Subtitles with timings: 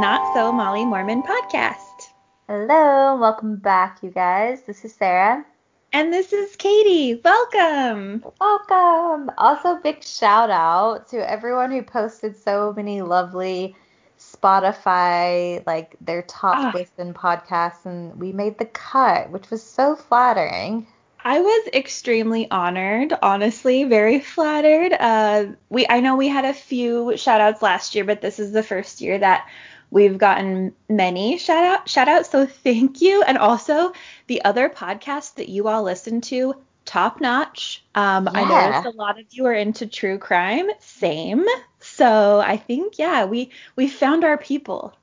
[0.00, 2.10] Not So Molly Mormon podcast.
[2.48, 4.60] Hello, welcome back, you guys.
[4.62, 5.44] This is Sarah.
[5.92, 7.18] And this is Katie.
[7.24, 8.22] Welcome.
[8.38, 9.30] Welcome.
[9.38, 13.74] Also, big shout out to everyone who posted so many lovely
[14.18, 16.72] Spotify, like their top Ah.
[16.74, 20.86] listen podcasts, and we made the cut, which was so flattering.
[21.24, 24.92] I was extremely honored, honestly, very flattered.
[24.92, 28.52] Uh, we I know we had a few shout outs last year, but this is
[28.52, 29.48] the first year that
[29.90, 32.30] we've gotten many shout out shout outs.
[32.30, 33.22] So thank you.
[33.22, 33.92] And also
[34.26, 36.54] the other podcasts that you all listen to,
[36.84, 37.84] top notch.
[37.94, 38.44] Um, I Yeah.
[38.44, 40.68] noticed a lot of you are into true crime.
[40.80, 41.44] Same.
[41.80, 44.94] So I think yeah, we we found our people.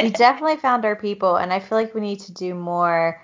[0.00, 3.20] We definitely found our people, and I feel like we need to do more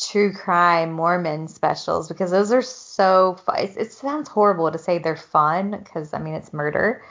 [0.00, 3.58] true crime Mormon specials because those are so fun.
[3.58, 7.02] It, it sounds horrible to say they're fun because I mean it's murder,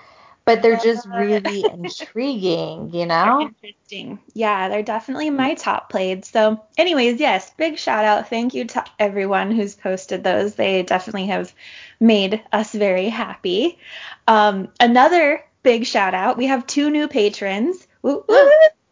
[0.48, 3.42] but they're just really intriguing, you They're know?
[3.42, 4.18] interesting.
[4.34, 6.24] Yeah, they're definitely my top played.
[6.24, 8.30] So, anyways, yes, big shout out.
[8.30, 10.56] Thank you to everyone who's posted those.
[10.56, 11.54] They definitely have
[12.00, 13.78] made us very happy.
[14.26, 16.38] Um, another big shout out.
[16.38, 17.86] We have two new patrons.
[18.02, 18.52] Woo, woo.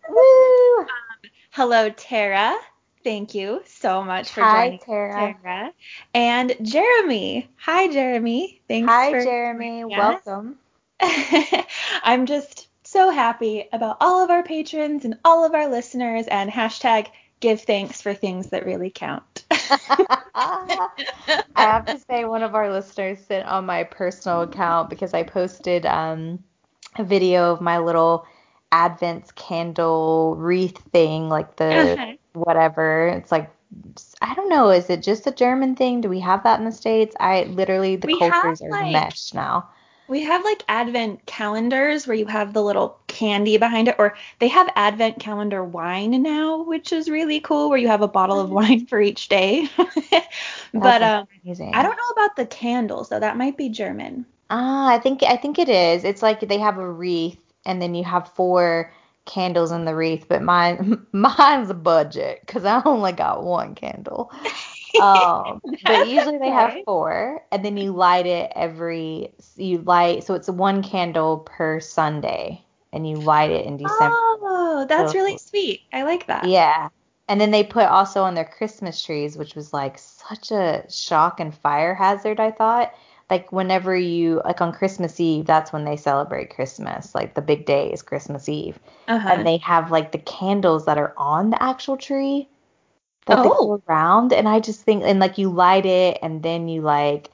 [0.10, 0.86] Woo!
[1.52, 2.54] Hello, Tara.
[3.06, 5.38] Thank you so much for Hi, joining, Tara.
[5.42, 5.72] Tara.
[6.14, 7.50] And Jeremy.
[7.60, 8.62] Hi, Jeremy.
[8.68, 9.86] Thanks Hi, Jeremy.
[9.86, 10.58] Welcome.
[12.04, 16.50] I'm just so happy about all of our patrons and all of our listeners and
[16.50, 17.08] hashtag
[17.40, 19.44] give thanks for things that really count.
[19.52, 20.90] I
[21.58, 25.86] have to say, one of our listeners sent on my personal account because I posted
[25.86, 26.44] um,
[26.98, 28.26] a video of my little
[28.72, 32.14] Advent candle wreath thing, like the Uh-huh.
[32.34, 33.08] whatever.
[33.10, 33.50] It's like,
[34.22, 36.02] I don't know, is it just a German thing?
[36.02, 37.16] Do we have that in the States?
[37.20, 39.70] I literally, the We have, cultures are like- meshed now.
[40.08, 44.48] We have like advent calendars where you have the little candy behind it, or they
[44.50, 48.52] have advent calendar wine now, which is really cool, where you have a bottle of
[48.52, 49.68] wine for each day.
[50.74, 51.28] but um.
[51.74, 54.26] I don't know about the candles, so that might be German.
[54.50, 56.04] Ah, I think I think it is.
[56.04, 58.94] It's like they have a wreath and then you have four
[59.26, 64.32] candles in the wreath, but mine mine's a budget because I only got one candle.
[65.02, 70.34] Um, but usually they have four, and then you light it every you light so
[70.34, 72.64] it's one candle per Sunday,
[72.94, 74.16] and you light it in December.
[74.16, 75.82] Oh, that's So- really sweet.
[75.94, 76.46] I like that.
[76.48, 76.90] Yeah.
[77.28, 81.40] And then they put also on their Christmas trees, which was like such a shock
[81.40, 82.94] and fire hazard, I thought.
[83.32, 87.16] Like whenever you like on Christmas Eve, that's when they celebrate Christmas.
[87.16, 88.78] Like the big day is Christmas Eve.
[89.08, 89.28] Uh-huh.
[89.28, 92.48] And they have like the candles that are on the actual tree
[93.26, 93.60] that they Oh.
[93.60, 94.34] go around.
[94.34, 97.30] And I just think and like you light it and then you like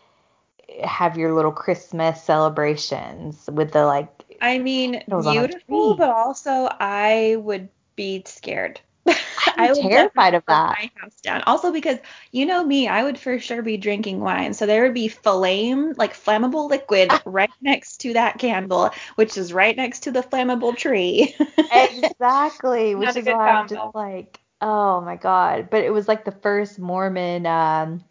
[0.83, 4.09] have your little Christmas celebrations with the like
[4.41, 8.81] I mean, was on a beautiful, but also I would be scared.
[9.57, 10.77] I'm terrified of that.
[10.77, 11.43] my house down.
[11.45, 11.97] Also because
[12.31, 15.93] you know me, I would for sure be drinking wine, so there would be flame,
[15.97, 20.75] like flammable liquid, right next to that candle, which is right next to the flammable
[20.77, 21.35] tree.
[21.71, 25.69] exactly, which is why I'm just like, oh my god.
[25.69, 28.03] But it was like the first Mormon um,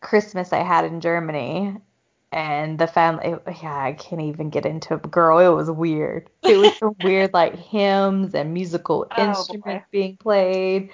[0.00, 1.76] Christmas I had in Germany,
[2.32, 3.36] and the family.
[3.62, 5.10] yeah, I can't even get into it.
[5.10, 6.30] Girl, it was weird.
[6.46, 9.80] It was some weird like hymns and musical Oh, boy.
[9.80, 10.90] instruments being played.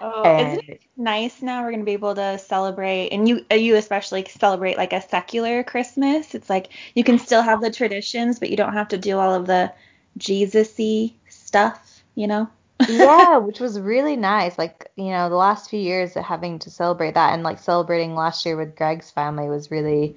[0.00, 3.54] Oh, And isn't it nice now we're gonna be able to celebrate, and you uh,
[3.54, 6.34] you especially celebrate like a secular Christmas.
[6.34, 9.34] It's like you can still have the traditions, but you don't have to do all
[9.34, 9.72] of the
[10.18, 12.48] Jesus-y stuff, you know?
[12.88, 14.58] Yeah, which was really nice.
[14.58, 18.44] Like, you know, the last few years having to celebrate that and like celebrating last
[18.44, 20.16] year with Greg's family was really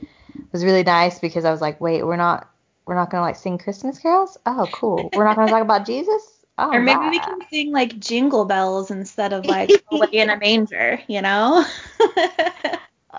[0.52, 2.50] was really nice because I was like, wait, we're not
[2.86, 4.38] we're not gonna like sing Christmas carols?
[4.46, 5.10] Oh, cool.
[5.14, 6.46] We're not gonna talk about Jesus?
[6.58, 10.38] Oh, Or maybe we can sing like jingle bells instead of like away in a
[10.38, 11.66] manger, you know?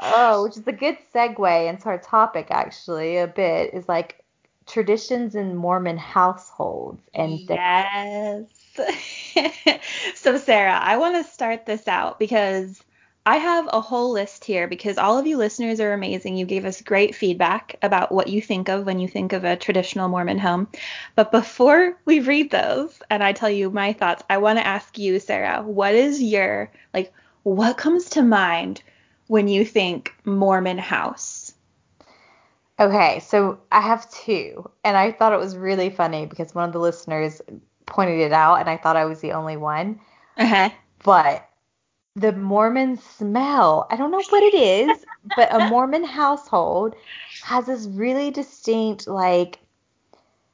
[0.00, 4.24] Oh, which is a good segue into our topic actually a bit is like
[4.66, 8.44] traditions in Mormon households and yes.
[10.14, 12.82] so Sarah, I want to start this out because
[13.26, 16.36] I have a whole list here because all of you listeners are amazing.
[16.36, 19.54] You gave us great feedback about what you think of when you think of a
[19.54, 20.66] traditional Mormon home.
[21.14, 24.96] But before we read those and I tell you my thoughts, I want to ask
[24.96, 28.82] you, Sarah, what is your like what comes to mind
[29.26, 31.52] when you think Mormon house?
[32.80, 36.72] Okay, so I have two, and I thought it was really funny because one of
[36.72, 37.42] the listeners
[37.88, 40.00] pointed it out, and I thought I was the only one.
[40.36, 40.70] Uh-huh.
[41.04, 41.48] But
[42.14, 45.04] the Mormon smell, I don't know what it is,
[45.36, 46.94] but a Mormon household
[47.42, 49.58] has this really distinct, like,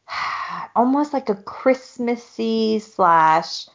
[0.76, 3.66] almost like a Christmassy slash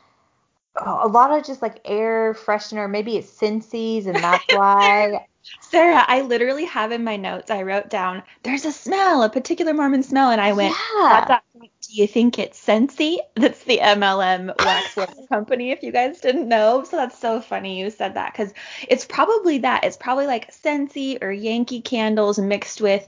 [0.75, 2.89] a lot of just like air freshener.
[2.89, 5.25] Maybe it's Scentsies, and that's why.
[5.61, 9.73] Sarah, I literally have in my notes, I wrote down, there's a smell, a particular
[9.73, 10.31] Mormon smell.
[10.31, 11.39] And I went, yeah.
[11.89, 13.17] Do you think it's Scentsy?
[13.35, 14.95] That's the MLM wax
[15.27, 16.83] company, if you guys didn't know.
[16.83, 18.53] So that's so funny you said that because
[18.87, 19.83] it's probably that.
[19.83, 23.07] It's probably like Scentsy or Yankee candles mixed with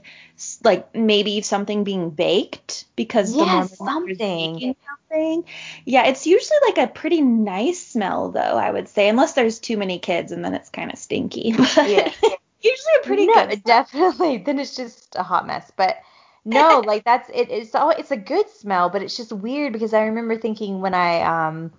[0.64, 4.74] like maybe something being baked because yes, the something.
[5.10, 5.44] something.
[5.84, 9.76] Yeah, it's usually like a pretty nice smell though, I would say, unless there's too
[9.76, 11.54] many kids and then it's kind of stinky.
[11.76, 12.12] yeah.
[12.60, 13.62] usually a pretty no, good.
[13.62, 14.38] Definitely.
[14.38, 15.70] Then it's just a hot mess.
[15.76, 15.98] But
[16.44, 17.50] no, like that's it.
[17.50, 20.94] It's all it's a good smell, but it's just weird because I remember thinking when
[20.94, 21.72] I um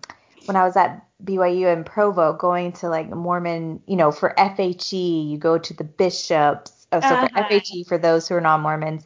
[0.46, 5.30] when I was at BYU in Provo going to like Mormon, you know, for FHE,
[5.30, 6.88] you go to the bishops.
[6.92, 7.28] Oh, so uh-huh.
[7.28, 9.06] for FHE, for those who are non Mormons,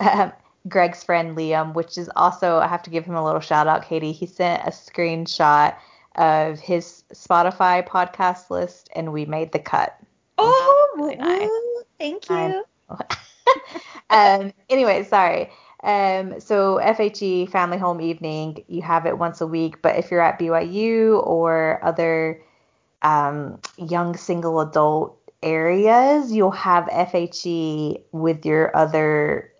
[0.00, 0.32] um,
[0.68, 3.84] Greg's friend Liam, which is also I have to give him a little shout out,
[3.84, 4.12] Katie.
[4.12, 5.74] He sent a screenshot
[6.16, 9.96] of his Spotify podcast list, and we made the cut.
[10.38, 11.48] Oh, really nice.
[11.98, 12.36] thank you.
[12.36, 12.62] um,
[14.70, 15.50] anyway, sorry.
[15.82, 20.20] Um, so FHE Family Home Evening, you have it once a week, but if you're
[20.20, 22.40] at BYU or other
[23.02, 29.52] um, young single adult areas, you'll have FHE with your other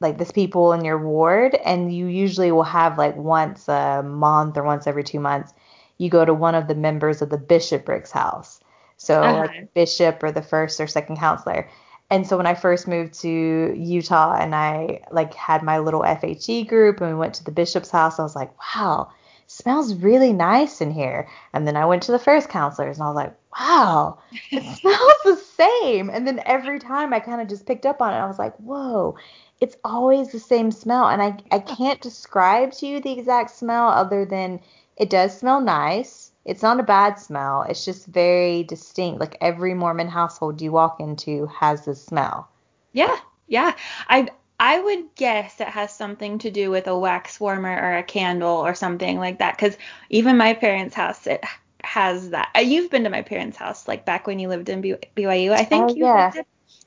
[0.00, 4.56] like this people in your ward and you usually will have like once a month
[4.56, 5.54] or once every two months
[5.98, 8.60] you go to one of the members of the bishoprics house
[8.98, 9.38] so uh-huh.
[9.38, 11.68] like bishop or the first or second counselor
[12.10, 16.66] and so when i first moved to utah and i like had my little fhe
[16.66, 19.10] group and we went to the bishop's house i was like wow
[19.48, 21.28] smells really nice in here.
[21.52, 24.18] And then i went to the first counselors and i was like wow
[24.50, 26.10] it smells the same.
[26.10, 28.56] And then every time i kind of just picked up on it i was like
[28.56, 29.16] whoa
[29.60, 31.08] it's always the same smell.
[31.08, 34.60] And I, I can't describe to you the exact smell other than
[34.96, 39.74] it does smell nice it's not a bad smell it's just very distinct like every
[39.74, 42.48] mormon household you walk into has this smell
[42.92, 43.16] yeah
[43.48, 43.74] yeah
[44.08, 44.26] i
[44.58, 48.56] i would guess it has something to do with a wax warmer or a candle
[48.56, 49.76] or something like that because
[50.08, 51.44] even my parents house it
[51.84, 54.82] has that uh, you've been to my parents house like back when you lived in
[54.82, 56.32] byu i think oh, you yeah.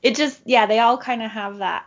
[0.02, 1.86] it just yeah they all kind of have that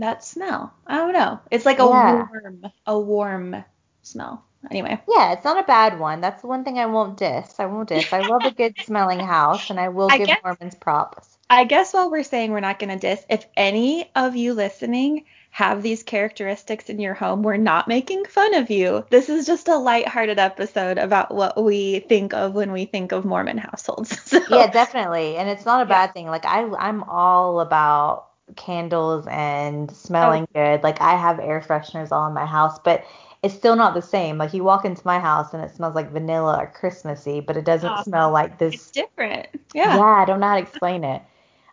[0.00, 0.74] that smell.
[0.86, 1.40] I don't know.
[1.50, 2.26] It's like a yeah.
[2.30, 3.64] warm, a warm
[4.02, 4.44] smell.
[4.70, 5.00] Anyway.
[5.08, 6.20] Yeah, it's not a bad one.
[6.20, 7.58] That's the one thing I won't diss.
[7.58, 8.12] I won't diss.
[8.12, 11.38] I love a good smelling house, and I will I give guess, Mormons props.
[11.48, 15.24] I guess while we're saying we're not going to diss, if any of you listening
[15.52, 19.04] have these characteristics in your home, we're not making fun of you.
[19.10, 23.24] This is just a light-hearted episode about what we think of when we think of
[23.24, 24.18] Mormon households.
[24.30, 25.36] So, yeah, definitely.
[25.36, 26.26] And it's not a bad thing.
[26.26, 30.76] Like I I'm all about candles and smelling oh.
[30.76, 30.84] good.
[30.84, 33.04] Like I have air fresheners all in my house, but
[33.42, 34.38] it's still not the same.
[34.38, 37.64] Like you walk into my house and it smells like vanilla or Christmassy, but it
[37.64, 38.74] doesn't oh, smell like this.
[38.74, 39.46] It's different.
[39.72, 39.96] Yeah.
[39.96, 41.22] Yeah, I don't know how to explain it.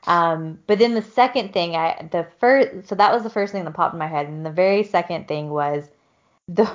[0.05, 3.65] Um, but then the second thing, I the first, so that was the first thing
[3.65, 5.83] that popped in my head, and the very second thing was
[6.47, 6.69] the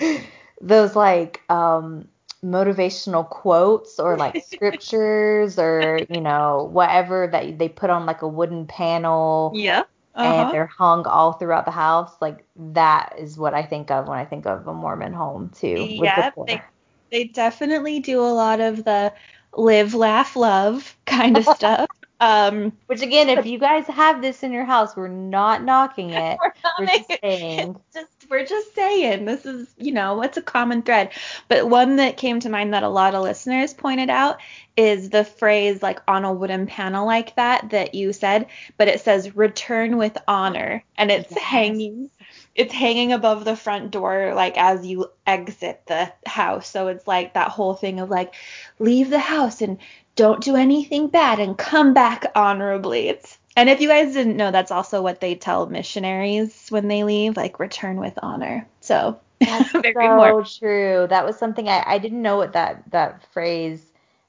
[0.60, 2.08] those like um
[2.44, 8.28] motivational quotes or like scriptures or you know whatever that they put on like a
[8.28, 9.82] wooden panel yeah
[10.16, 10.42] uh-huh.
[10.42, 14.18] and they're hung all throughout the house like that is what i think of when
[14.18, 16.62] i think of a mormon home too yeah the they,
[17.10, 19.12] they definitely do a lot of the
[19.56, 21.88] live laugh love kind of stuff
[22.20, 26.38] um which again if you guys have this in your house we're not knocking it
[26.40, 30.42] we're, not we're just saying just we're just saying this is, you know, what's a
[30.42, 31.10] common thread.
[31.48, 34.40] But one that came to mind that a lot of listeners pointed out
[34.76, 38.46] is the phrase like on a wooden panel like that that you said,
[38.76, 41.42] but it says return with honor and it's yes.
[41.42, 42.10] hanging
[42.54, 46.68] it's hanging above the front door like as you exit the house.
[46.68, 48.34] So it's like that whole thing of like
[48.78, 49.78] leave the house and
[50.16, 53.08] don't do anything bad and come back honorably.
[53.08, 57.04] It's and if you guys didn't know, that's also what they tell missionaries when they
[57.04, 58.66] leave, like return with honor.
[58.80, 60.44] So that's so more.
[60.44, 61.06] true.
[61.08, 63.82] That was something I, I didn't know what that that phrase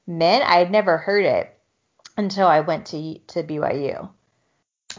[0.06, 0.44] meant.
[0.44, 1.54] I had never heard it
[2.16, 4.08] until I went to to BYU.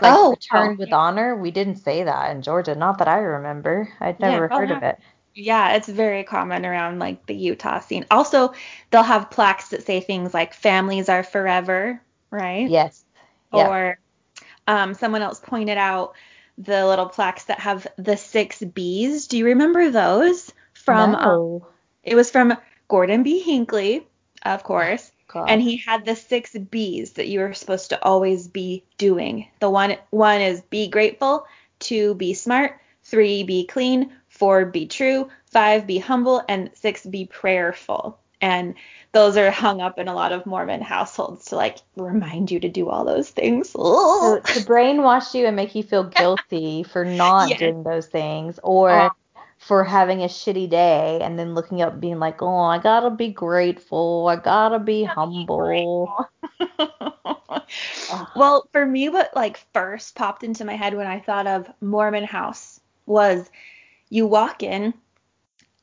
[0.02, 0.76] Like oh, return oh.
[0.80, 1.36] with honor.
[1.36, 3.90] We didn't say that in Georgia, not that I remember.
[4.00, 5.00] I'd never yeah, heard of it.
[5.34, 8.06] Yeah, it's very common around like the Utah scene.
[8.12, 8.54] Also,
[8.92, 12.70] they'll have plaques that say things like families are forever, right?
[12.70, 13.04] Yes.
[13.52, 14.00] Or
[14.68, 16.14] um, someone else pointed out
[16.58, 19.28] the little plaques that have the six B's.
[19.28, 20.52] Do you remember those?
[20.74, 21.18] From no.
[21.18, 21.72] um,
[22.04, 22.56] it was from
[22.88, 23.40] Gordon B.
[23.40, 24.08] Hinckley,
[24.44, 25.12] of course.
[25.28, 25.50] God.
[25.50, 29.48] And he had the six B's that you were supposed to always be doing.
[29.60, 31.46] The one one is be grateful,
[31.80, 37.26] two be smart, three, be clean, four, be true, five, be humble, and six, be
[37.28, 38.20] prayerful.
[38.42, 38.76] And
[39.14, 42.70] those are hung up in a lot of Mormon households to like remind you to
[42.70, 43.78] do all those things.
[44.20, 47.60] So, to brainwash you and make you feel guilty for not Yes.
[47.60, 49.44] doing those things or Uh.
[49.60, 53.12] for having a shitty day and then looking up being like, "Oh, I got to
[53.12, 54.28] be grateful.
[54.30, 56.16] I got to be humble."
[58.36, 62.26] well, for me, what like first popped into my head when I thought of Mormon
[62.26, 63.50] house was
[64.10, 64.94] you walk in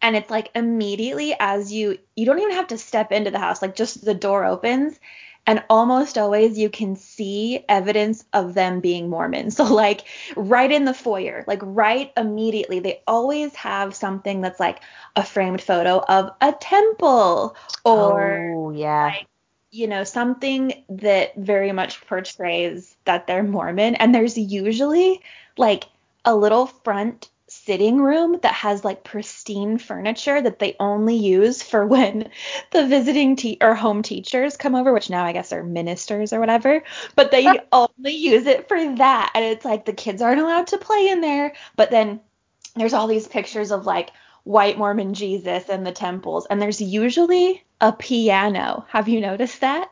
[0.02, 3.62] and it's like immediately as you you don't even have to step into the house,
[3.62, 4.98] like just the door opens
[5.46, 9.50] and almost always you can see evidence of them being Mormon.
[9.56, 10.04] So like
[10.36, 14.80] right in the foyer, like right immediately, they always have something that's like
[15.14, 19.06] a framed photo of a temple or oh, yeah.
[19.06, 19.26] like
[19.70, 25.20] you know something that very much portrays that they're mormon and there's usually
[25.58, 25.84] like
[26.24, 27.28] a little front
[27.64, 32.30] sitting room that has like pristine furniture that they only use for when
[32.72, 36.40] the visiting te- or home teachers come over which now i guess are ministers or
[36.40, 36.82] whatever
[37.14, 40.78] but they only use it for that and it's like the kids aren't allowed to
[40.78, 42.20] play in there but then
[42.76, 44.10] there's all these pictures of like
[44.46, 48.86] white Mormon Jesus and the temples, and there's usually a piano.
[48.88, 49.90] Have you noticed that?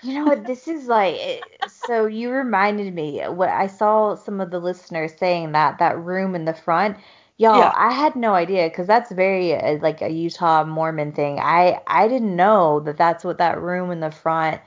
[0.00, 0.46] You know what?
[0.46, 2.06] This is like it- so.
[2.06, 6.44] You reminded me what I saw some of the listeners saying that that room in
[6.44, 6.96] the front.
[7.38, 7.74] Y'all, Yeah.
[7.74, 11.38] I had no idea because that's very uh, like a Utah Mormon thing.
[11.40, 14.60] I I didn't know that that's what that room in the front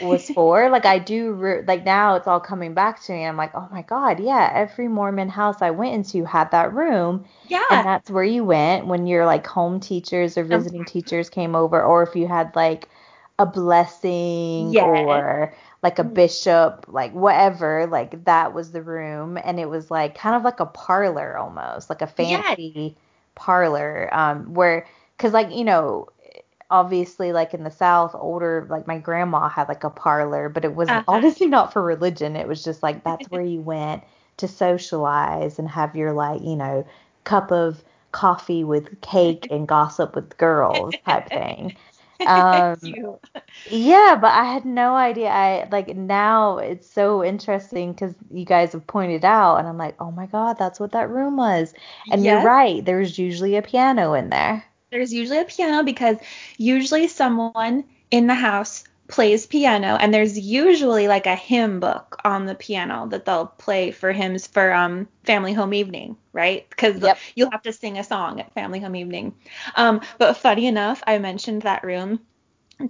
[0.00, 0.70] was for.
[0.70, 3.24] like I do re- like now it's all coming back to me.
[3.24, 4.50] I'm like, oh my God, yeah.
[4.54, 8.86] Every Mormon house I went into had that room, yeah and that's where you went
[8.86, 12.88] when your like home teachers or visiting teachers came over, or if you had like
[13.38, 19.68] a blessing or like a bishop, like whatever, like that was the room, and it
[19.68, 22.96] was like kind of like a parlor almost, like a fancy
[23.34, 24.86] parlor, um, where,
[25.18, 26.08] cause like you know,
[26.70, 30.74] obviously like in the South, older like my grandma had like a parlor, but it
[30.74, 31.04] was Uh-huh.
[31.08, 32.36] obviously not for religion.
[32.36, 34.02] It was just like that's where you went
[34.38, 36.86] to socialize and have your like you know
[37.24, 41.74] cup of coffee with cake and gossip with girls type thing.
[42.26, 42.76] Um,
[43.70, 45.28] yeah, but I had no idea.
[45.28, 49.96] I like now it's so interesting because you guys have pointed out, and I'm like,
[50.00, 51.74] oh my God, that's what that room was.
[52.10, 54.64] And you're right, there's usually a piano in there.
[54.90, 56.16] There's usually a piano because
[56.56, 62.46] usually someone in the house plays piano and there's usually like a hymn book on
[62.46, 66.68] the piano that they'll play for hymns for um family home evening, right?
[66.70, 67.18] Because Yep.
[67.34, 69.34] you'll have to sing a song at family home evening.
[69.76, 72.20] Um but funny enough, I mentioned that room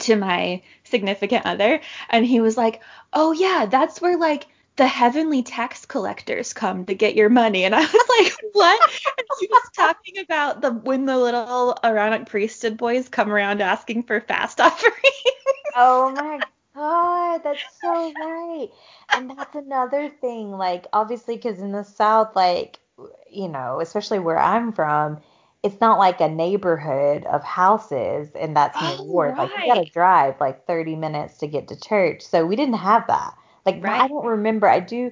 [0.01, 1.81] to my significant other
[2.11, 6.95] and he was like, "Oh yeah, that's where like the heavenly tax collectors come to
[6.95, 8.83] get your money." And I was like, "What?"
[9.19, 14.05] And he was talking about the when the little Aaronic priesthood boys come around asking
[14.05, 14.95] for fast offerings.
[15.75, 18.69] Oh my God, that's so right.
[19.13, 22.81] And that's another thing, like obviously, because in the South, like,
[23.31, 25.21] you know, especially where I'm from,
[25.63, 29.37] it's not like a neighborhood of houses and that's near Oh, Ward.
[29.39, 32.23] Like you gotta drive like 30 minutes to get to church.
[32.23, 33.35] So we didn't have that.
[33.67, 34.69] Like my- I don't remember.
[34.69, 35.11] I do.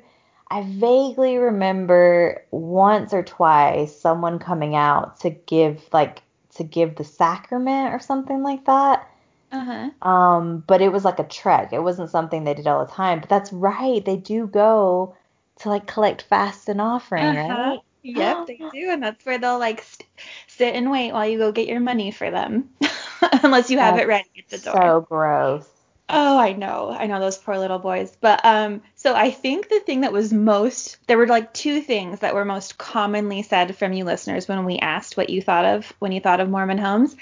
[0.51, 6.23] I vaguely remember once or twice someone coming out to give like
[6.57, 9.09] to give the sacrament or something like that.
[9.53, 9.91] Uh-huh.
[10.09, 11.73] Um, but it was like a trek.
[11.73, 13.21] It wasn't something they did all the time.
[13.21, 14.05] But that's right.
[14.05, 15.15] They do go
[15.61, 17.53] to like collect fast and offering, Uh-huh.
[17.53, 17.79] right?
[18.05, 20.09] Yep, they do, and that's where they'll like st-
[20.49, 22.71] sit and wait while you go get your money for them,
[23.45, 24.75] unless you have it ready at the door.
[24.75, 25.69] so gross.
[26.09, 26.91] Oh, I know.
[26.91, 28.15] I know those poor little boys.
[28.21, 32.19] But um so I think the thing that was most there were like two things
[32.21, 35.93] that were most commonly said from you listeners when we asked what you thought of
[36.01, 37.15] when you thought of Mormon homes.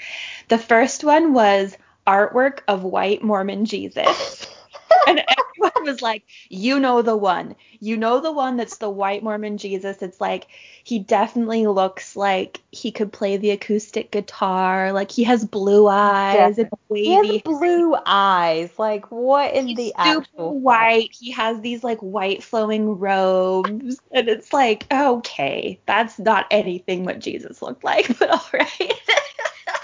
[0.47, 1.77] The first one was
[2.07, 4.47] artwork of white Mormon Jesus.
[5.07, 7.55] and everyone was like, "You know the one.
[7.79, 10.01] You know the one that's the white Mormon Jesus.
[10.01, 10.47] It's like
[10.83, 14.91] he definitely looks like he could play the acoustic guitar.
[14.91, 18.77] Like he has blue eyes and He has blue eyes.
[18.77, 21.09] Like what in He's the super actual white.
[21.13, 27.19] He has these like white flowing robes, and it's like, okay, that's not anything what
[27.19, 28.93] Jesus looked like, but all right.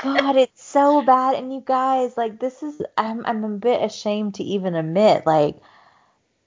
[0.03, 1.35] God, it's so bad.
[1.35, 5.57] And you guys, like, this is, I'm, I'm a bit ashamed to even admit, like,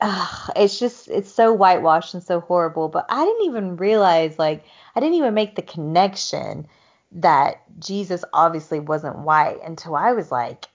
[0.01, 2.89] ugh, it's just, it's so whitewashed and so horrible.
[2.89, 4.65] But I didn't even realize, like,
[4.95, 6.69] I didn't even make the connection
[7.13, 10.67] that Jesus obviously wasn't white until I was like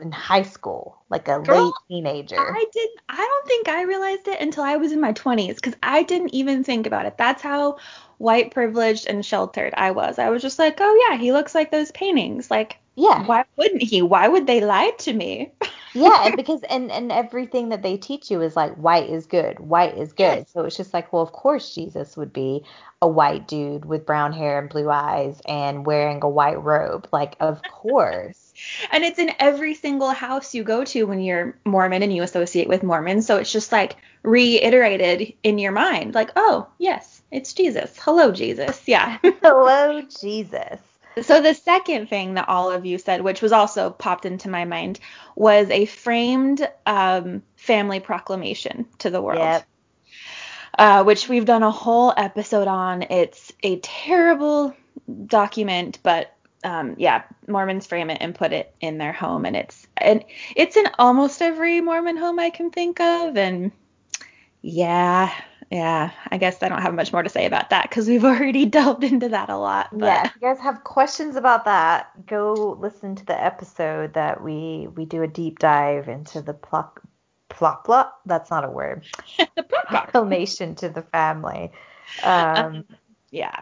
[0.00, 2.38] in high school, like a Girl, late teenager.
[2.38, 3.00] I didn't.
[3.08, 6.34] I don't think I realized it until I was in my 20s because I didn't
[6.34, 7.16] even think about it.
[7.16, 7.78] That's how
[8.18, 10.18] white privileged and sheltered I was.
[10.18, 12.50] I was just like, oh yeah, he looks like those paintings.
[12.50, 13.24] Like, yeah.
[13.26, 14.02] why wouldn't he?
[14.02, 15.52] Why would they lie to me?
[15.94, 19.58] yeah, and because and and everything that they teach you is like white is good,
[19.60, 20.38] white is good.
[20.38, 20.50] Yes.
[20.52, 22.62] So it's just like, well, of course Jesus would be
[23.00, 27.08] a white dude with brown hair and blue eyes and wearing a white robe.
[27.12, 28.47] Like, of course.
[28.90, 32.68] And it's in every single house you go to when you're Mormon and you associate
[32.68, 33.26] with Mormons.
[33.26, 37.96] So it's just like reiterated in your mind, like, oh, yes, it's Jesus.
[38.00, 38.82] Hello, Jesus.
[38.86, 39.18] Yeah.
[39.22, 40.80] Hello, Jesus.
[41.22, 44.64] So the second thing that all of you said, which was also popped into my
[44.64, 45.00] mind,
[45.34, 49.40] was a framed um, family proclamation to the world.
[49.40, 49.66] Yep.
[50.78, 53.02] Uh, which we've done a whole episode on.
[53.02, 54.76] It's a terrible
[55.26, 59.86] document, but um, yeah, Mormons frame it and put it in their home, and it's
[59.96, 60.24] and
[60.56, 63.70] it's in almost every Mormon home I can think of, and
[64.62, 65.32] yeah,
[65.70, 68.66] yeah, I guess I don't have much more to say about that because we've already
[68.66, 69.90] delved into that a lot.
[69.92, 74.42] But Yeah, if you guys have questions about that, go listen to the episode that
[74.42, 76.98] we we do a deep dive into the plot
[77.48, 78.14] plot plot.
[78.26, 79.04] That's not a word.
[79.38, 79.86] the Proclamation.
[79.88, 81.72] Proclamation to the family.
[82.24, 82.84] Um,
[83.30, 83.60] Yeah.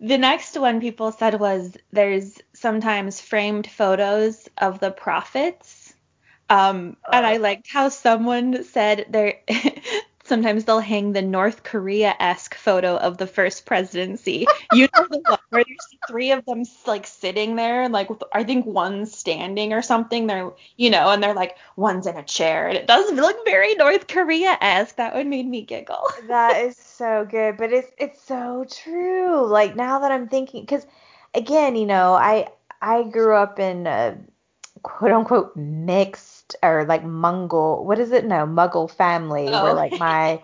[0.00, 5.94] The next one people said was there's sometimes framed photos of the prophets.
[6.48, 9.40] Um, and I liked how someone said there
[10.26, 14.46] sometimes they'll hang the North Korea esque photo of the first presidency.
[14.72, 18.44] You know the one where there's three of them like sitting there and like I
[18.44, 20.26] think one's standing or something.
[20.26, 23.74] They're you know, and they're like one's in a chair and it does look very
[23.74, 24.96] North Korea esque.
[24.96, 26.08] That one made me giggle.
[26.28, 29.46] that is so good, but it's it's so true.
[29.46, 30.86] Like now that I'm thinking, because
[31.34, 32.48] again, you know, I
[32.82, 34.18] I grew up in a
[34.82, 38.24] quote unquote mixed or like Mongol, what is it?
[38.24, 39.64] No, Muggle family Oh.
[39.64, 40.42] where like my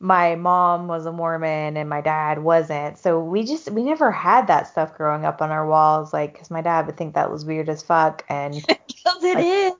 [0.00, 2.98] my mom was a Mormon and my dad wasn't.
[2.98, 6.50] So we just we never had that stuff growing up on our walls, like because
[6.50, 9.72] my dad would think that was weird as fuck, and Because it Like- is.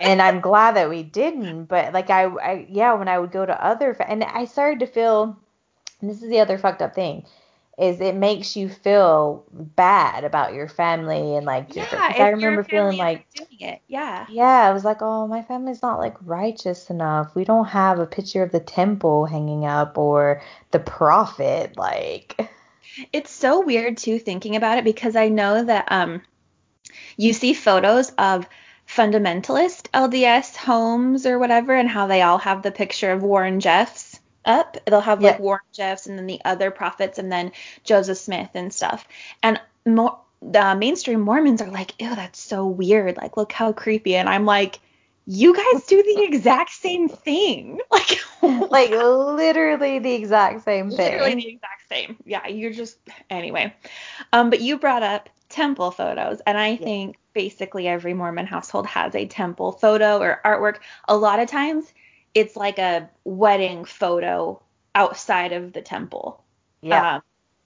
[0.00, 1.64] and I'm glad that we didn't.
[1.66, 4.80] But like I, I yeah, when I would go to other fa- and I started
[4.80, 5.36] to feel,
[6.00, 7.24] and this is the other fucked up thing,
[7.78, 12.98] is it makes you feel bad about your family and like Yeah, I remember feeling
[12.98, 13.82] like doing it.
[13.88, 14.26] Yeah.
[14.30, 17.34] yeah, I was like, oh, my family's not like righteous enough.
[17.34, 21.76] We don't have a picture of the temple hanging up or the prophet.
[21.76, 22.48] Like,
[23.12, 26.22] It's so weird too thinking about it because I know that um
[27.16, 28.48] you see photos of
[28.86, 34.03] fundamentalist LDS homes or whatever and how they all have the picture of Warren Jeffs
[34.44, 34.76] up.
[34.86, 35.42] They'll have like Yeah.
[35.42, 37.52] Warren Jeffs and then the other prophets and then
[37.84, 39.06] Joseph Smith and stuff.
[39.42, 43.16] And mo- the mainstream Mormons are like, ew, that's so weird.
[43.16, 44.14] Like, look how creepy.
[44.16, 44.78] And I'm like,
[45.26, 47.80] you guys do the exact same thing.
[47.90, 51.12] Like, like literally the exact same thing.
[51.12, 52.16] Literally the exact same.
[52.26, 52.98] Yeah, you're just
[53.30, 53.74] anyway.
[54.34, 59.14] Um, but you brought up temple photos, and I think basically every Mormon household has
[59.14, 60.76] a temple photo or artwork.
[61.08, 61.90] A lot of times,
[62.34, 64.60] it's like a wedding photo
[64.94, 66.42] outside of the temple.
[66.82, 67.16] yeah.
[67.16, 67.22] Um,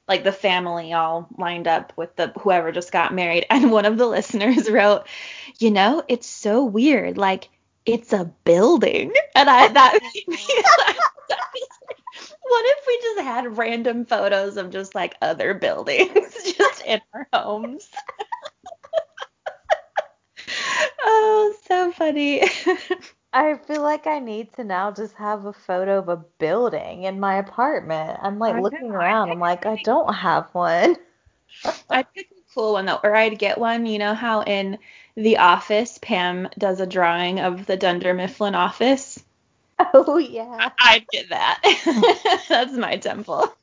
[0.07, 3.45] like the family all lined up with the whoever just got married.
[3.51, 5.07] And one of the listeners wrote,
[5.59, 7.19] you know, it's so weird.
[7.19, 7.51] Like
[7.85, 9.13] it's a building.
[9.35, 10.39] And I that made me
[10.87, 10.97] laugh.
[12.43, 17.29] What if we just had random photos of just like other buildings just in our
[17.33, 17.89] homes?
[21.05, 22.43] oh, so funny.
[23.33, 27.19] I feel like I need to now just have a photo of a building in
[27.19, 28.19] my apartment.
[28.23, 29.31] I'm like I looking know, around.
[29.31, 30.97] I'm like, I don't have one.
[31.91, 33.85] I'd pick a cool one though, or I'd get one.
[33.87, 34.79] You know how in
[35.17, 39.23] The Office, Pam does a drawing of the Dunder Mifflin office.
[39.95, 40.71] Oh yeah.
[40.81, 41.61] I'd get that.
[42.49, 43.53] That's my temple.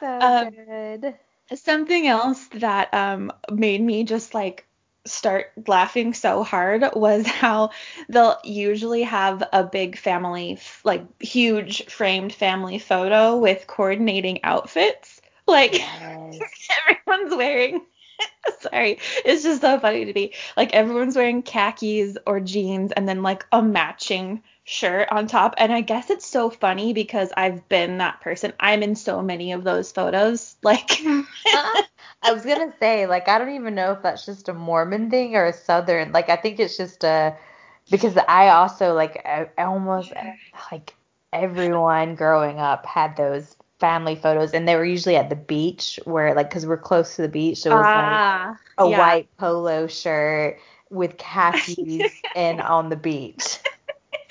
[0.00, 1.18] So Um, good.
[1.54, 4.66] Something else that um made me just like
[5.04, 7.70] start laughing so hard was how
[8.08, 15.20] they'll usually have a big family like huge framed family photo with coordinating outfits.
[15.46, 16.38] Like Yes.
[16.88, 17.80] everyone's wearing
[18.60, 23.22] sorry it's just so funny to me like everyone's wearing khakis or jeans and then
[23.22, 27.98] like a matching shirt on top and i guess it's so funny because i've been
[27.98, 31.00] that person i'm in so many of those photos like
[32.22, 35.34] I was gonna say, like, I don't even know if that's just a Mormon thing
[35.34, 36.12] or a Southern.
[36.12, 37.36] Like, I think it's just a
[37.90, 40.12] because I also like I, I almost
[40.70, 40.94] like
[41.32, 46.34] everyone growing up had those family photos, and they were usually at the beach where
[46.34, 48.98] like because we're close to the beach, so it was like ah a yeah.
[48.98, 50.58] white polo shirt,
[50.90, 53.58] with khakis and on the beach.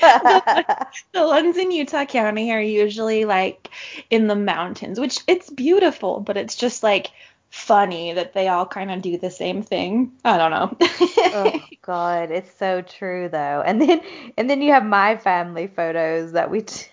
[0.01, 3.69] The, the ones in Utah County are usually like
[4.09, 7.11] in the mountains, which it's beautiful, but it's just like
[7.51, 10.11] funny that they all kind of do the same thing.
[10.23, 10.77] I don't know.
[11.33, 13.61] oh god, it's so true though.
[13.65, 14.01] And then
[14.37, 16.87] and then you have my family photos that we t-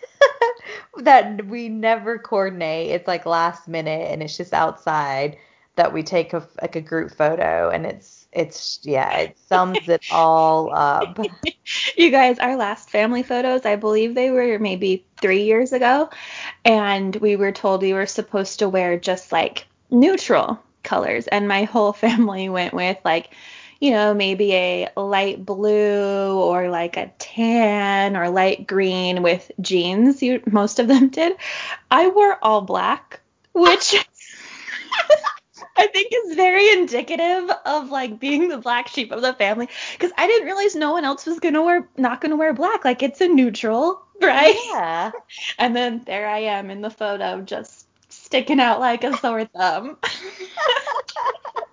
[0.99, 2.91] that we never coordinate.
[2.91, 5.39] It's like last minute and it's just outside
[5.77, 10.05] that we take a like a group photo and it's it's yeah, it sums it
[10.11, 11.19] all up.
[11.97, 16.11] you guys, our last family photos, I believe they were maybe 3 years ago
[16.65, 21.65] and we were told we were supposed to wear just like neutral colors and my
[21.65, 23.31] whole family went with like
[23.81, 30.23] you know maybe a light blue or like a tan or light green with jeans
[30.23, 31.37] you, most of them did
[31.91, 33.21] i wore all black
[33.53, 33.95] which
[35.79, 40.13] I think is very indicative of like being the black sheep of the family because
[40.19, 42.85] I didn't realize no one else was gonna wear not gonna wear black.
[42.85, 44.57] Like it's a neutral right?
[44.73, 45.13] Yeah.
[45.59, 49.97] And then there I am in the photo just sticking out like a sore thumb.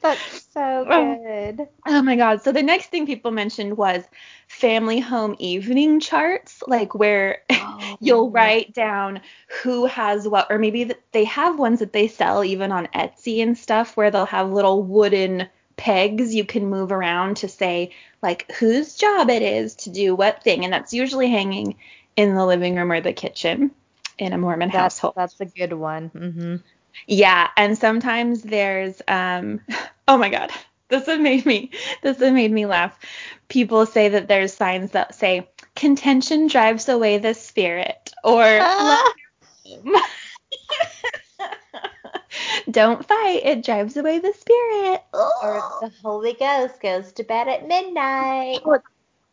[0.00, 0.84] That's so
[1.56, 1.68] good.
[1.86, 2.42] Oh my god.
[2.42, 4.04] So the next thing people mentioned was
[4.48, 9.20] family home evening charts, like where oh, you'll write down
[9.62, 13.56] who has what, or maybe they have ones that they sell even on Etsy and
[13.56, 17.90] stuff where they'll have little wooden pegs you can move around to say
[18.22, 20.64] like whose job it is to do what thing.
[20.64, 21.76] And that's usually hanging
[22.16, 23.70] in the living room or the kitchen
[24.18, 25.14] in a Mormon that's, household.
[25.16, 26.10] That's a good one.
[26.10, 26.56] Mm-hmm.
[27.06, 29.60] Yeah, and sometimes there's um
[30.08, 30.50] oh my god,
[30.88, 31.70] this has made me
[32.02, 32.98] this has made me laugh.
[33.48, 39.12] People say that there's signs that say contention drives away the spirit or ah.
[42.70, 45.02] don't fight, it drives away the spirit.
[45.12, 48.60] Or the Holy Ghost goes to bed at midnight.
[48.64, 48.80] Oh,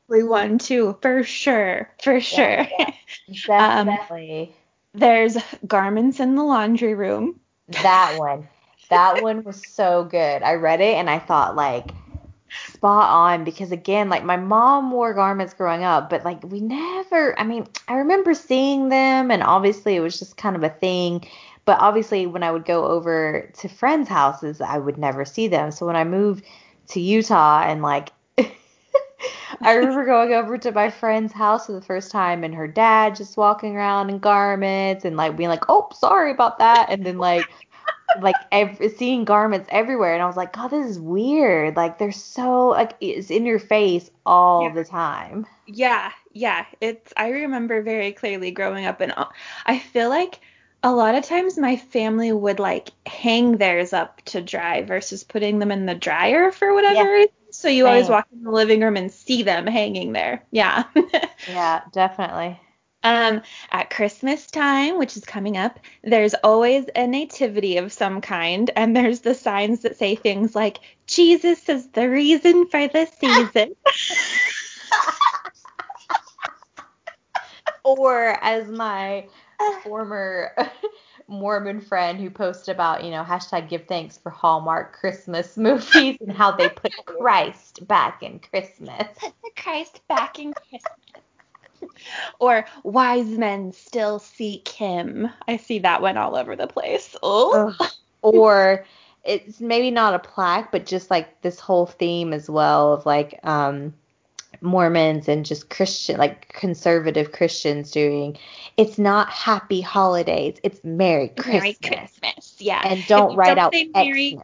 [0.07, 2.67] one too, for sure, for sure.
[2.69, 2.91] Yeah,
[3.27, 3.85] yeah.
[3.85, 4.41] Definitely.
[4.43, 4.53] Um,
[4.93, 7.39] there's garments in the laundry room.
[7.69, 8.47] That one.
[8.89, 10.43] That one was so good.
[10.43, 11.91] I read it and I thought like
[12.73, 17.37] spot on because again, like my mom wore garments growing up, but like we never
[17.39, 21.27] I mean, I remember seeing them and obviously it was just kind of a thing.
[21.65, 25.71] But obviously when I would go over to friends' houses, I would never see them.
[25.71, 26.45] So when I moved
[26.89, 28.09] to Utah and like
[29.61, 33.15] I remember going over to my friend's house for the first time and her dad
[33.15, 37.17] just walking around in garments and like being like, "Oh, sorry about that," and then
[37.17, 37.45] like
[38.21, 38.35] like
[38.97, 42.95] seeing garments everywhere and I was like, "God, this is weird." Like they're so like
[43.01, 44.73] it's in your face all yeah.
[44.73, 45.45] the time.
[45.65, 46.65] Yeah, yeah.
[46.81, 49.27] It's I remember very clearly growing up and uh,
[49.65, 50.39] I feel like
[50.83, 55.59] a lot of times my family would like hang theirs up to dry versus putting
[55.59, 57.07] them in the dryer for whatever yeah.
[57.07, 57.36] reason.
[57.57, 57.91] So you Same.
[57.91, 60.43] always walk in the living room and see them hanging there.
[60.51, 60.83] Yeah.
[61.47, 62.59] yeah, definitely.
[63.01, 63.41] Um,
[63.71, 68.95] at Christmas time, which is coming up, there's always a nativity of some kind, and
[68.95, 73.75] there's the signs that say things like Jesus is the reason for the season.
[77.83, 79.25] or as my
[79.83, 80.51] former
[81.27, 86.31] Mormon friend who posted about, you know, hashtag give thanks for Hallmark Christmas movies and
[86.31, 89.07] how they put Christ back in Christmas.
[89.17, 91.93] Put the Christ back in Christmas.
[92.39, 95.29] or wise men still seek him.
[95.47, 97.15] I see that one all over the place.
[97.21, 97.75] Oh.
[98.21, 98.85] Or
[99.23, 103.39] it's maybe not a plaque, but just like this whole theme as well of like
[103.43, 103.93] um
[104.61, 108.37] Mormons and just Christian, like conservative Christians doing.
[108.77, 110.57] It's not happy holidays.
[110.63, 111.53] It's Merry Christmas.
[111.53, 112.55] Merry Christmas.
[112.59, 112.81] Yeah.
[112.83, 114.39] And don't write don't out Merry.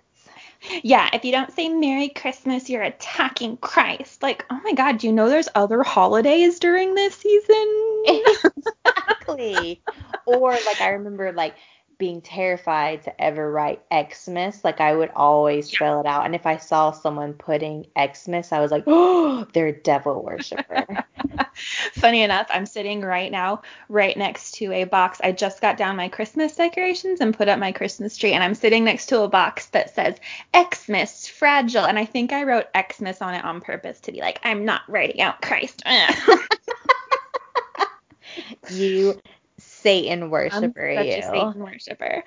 [0.82, 4.23] Yeah, if you don't say Merry Christmas, you're attacking Christ.
[4.23, 8.04] Like, oh my God, do you know there's other holidays during this season?
[8.86, 9.82] exactly.
[10.26, 11.56] or like I remember like
[11.97, 14.63] being terrified to ever write Xmas.
[14.63, 15.77] Like I would always yeah.
[15.77, 16.25] spell it out.
[16.25, 20.86] And if I saw someone putting Xmas, I was like, oh, they're a devil worshiper.
[21.93, 25.19] Funny enough, I'm sitting right now right next to a box.
[25.23, 28.56] I just got down my Christmas decorations and put up my Christmas tree, and I'm
[28.56, 30.17] sitting next to a box that says
[30.56, 31.86] Xmas fragile.
[31.86, 34.82] And I think I wrote Xmas on it on purpose to be like, I'm not
[34.88, 35.84] writing out Christ.
[38.69, 39.19] you
[39.84, 40.89] Satan worshiper.
[40.89, 41.19] I'm such you.
[41.19, 42.24] a Satan worshiper.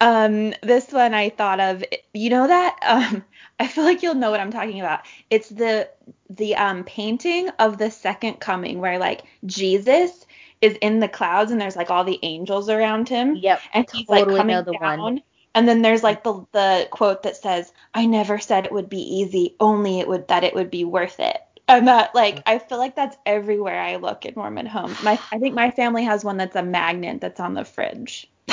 [0.00, 1.84] Um, this one I thought of.
[2.14, 2.78] You know that?
[2.86, 3.24] Um,
[3.60, 5.00] I feel like you'll know what I'm talking about.
[5.28, 5.90] It's the
[6.30, 10.24] the um painting of the second coming where like Jesus
[10.60, 13.36] is in the clouds and there's like all the angels around him.
[13.36, 13.60] Yep.
[13.74, 14.98] And he's totally like coming down.
[15.00, 15.22] One.
[15.54, 19.02] And then there's like the the quote that says, "I never said it would be
[19.02, 21.38] easy, only it would that it would be worth it."
[21.70, 25.02] And that like I feel like that's everywhere I look in Mormon homes.
[25.02, 28.28] My I think my family has one that's a magnet that's on the fridge.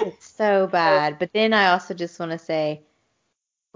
[0.00, 1.18] it's so bad.
[1.18, 2.82] But then I also just want to say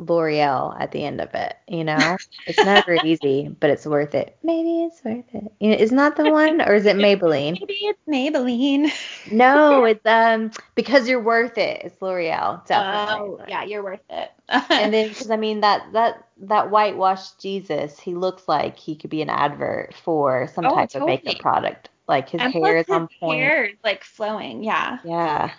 [0.01, 1.57] L'Oreal at the end of it.
[1.69, 4.37] You know, it's never easy, but it's worth it.
[4.43, 5.53] Maybe it's worth it.
[5.61, 7.61] You know, isn't that the one, or is it Maybelline?
[7.61, 8.91] Maybe it's Maybelline.
[9.31, 11.83] no, it's um because you're worth it.
[11.85, 13.21] It's L'Oreal, definitely.
[13.21, 14.31] Oh, yeah, you're worth it.
[14.77, 19.11] and then because I mean that that that whitewashed Jesus, he looks like he could
[19.11, 21.89] be an advert for some Oh, type of makeup product.
[22.09, 23.41] Like his and hair is on his point.
[23.41, 24.63] hair is like flowing.
[24.65, 24.99] Yeah.
[25.05, 25.53] Yeah,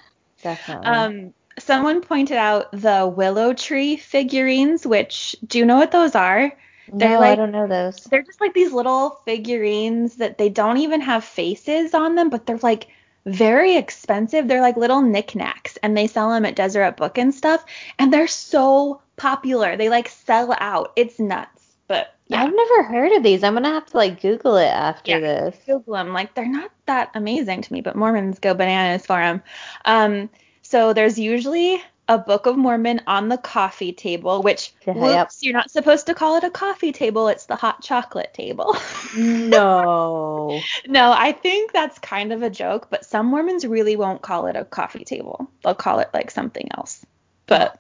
[0.43, 0.87] definitely.
[0.89, 6.51] Um, someone pointed out the willow tree figurines, which do you know what those are?
[6.87, 8.03] they're no, I don't know those.
[8.05, 12.45] They're just like these little figurines that they don't even have faces on them, but
[12.45, 12.87] they're like
[13.25, 14.47] very expensive.
[14.47, 17.63] They're like little knickknacks, and they sell them at Deseret Book and stuff,
[17.99, 19.77] and they're so popular.
[19.77, 20.91] They like sell out.
[20.95, 21.75] It's nuts.
[21.87, 23.43] But yeah, I've never heard of these.
[23.43, 25.19] I'm gonna have to like Google it after Yeah.
[25.19, 25.57] this.
[25.65, 26.13] Google them.
[26.13, 29.43] Like they're not that amazing to me, but Mormons go bananas for them.
[29.85, 30.29] Um,
[30.71, 35.29] so there's usually a Book of Mormon on the coffee table, which Yeah, whoops, yep.
[35.41, 37.27] you're not supposed to call it a coffee table.
[37.27, 38.75] It's the hot chocolate table.
[39.15, 40.59] No.
[40.87, 44.55] no, I think that's kind of a joke, but some Mormons really won't call it
[44.55, 45.49] a coffee table.
[45.63, 47.05] They'll call it like something else.
[47.47, 47.77] But.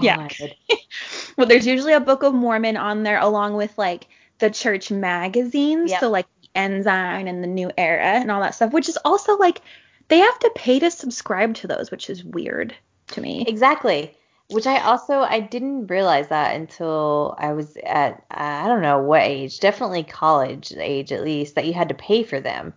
[0.00, 0.28] Yeah.
[1.36, 4.06] well, there's usually a Book of Mormon on there along with like
[4.38, 6.00] the church magazines, Yep.
[6.00, 9.36] so like the Ensign and the New Era and all that stuff, which is also
[9.36, 9.60] like
[10.08, 12.74] they have to pay to subscribe to those, which is weird
[13.08, 13.44] to me.
[13.46, 14.16] Exactly.
[14.48, 19.22] Which I also I didn't realize that until I was at I don't know what
[19.22, 22.74] age, definitely college age at least, that you had to pay for them.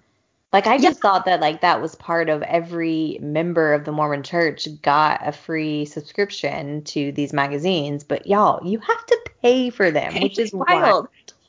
[0.53, 4.23] Like I just thought that like that was part of every member of the Mormon
[4.23, 9.91] Church got a free subscription to these magazines, but y'all, you have to pay for
[9.91, 10.67] them, which is wild.
[10.67, 11.07] wild.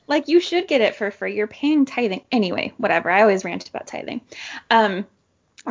[0.09, 1.37] Like you should get it for free.
[1.37, 2.73] You're paying tithing anyway.
[2.79, 3.09] Whatever.
[3.09, 4.21] I always rant about tithing.
[4.71, 5.07] Um,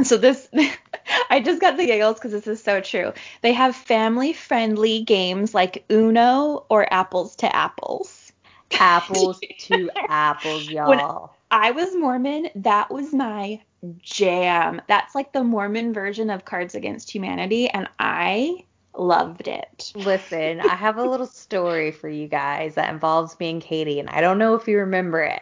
[0.04, 0.48] so this,
[1.30, 3.14] I just got the giggles because this is so true.
[3.42, 8.32] They have family-friendly games like Uno or Apples to Apples.
[8.80, 11.34] Apples to apples, y'all.
[11.50, 12.50] I was Mormon.
[12.56, 13.62] That was my
[14.02, 14.82] jam.
[14.88, 18.66] That's like the Mormon version of Cards Against Humanity, and I
[18.98, 19.94] loved it.
[19.96, 24.10] Listen, I have a little story for you guys that involves me and Katie, and
[24.10, 25.42] I don't know if you remember it.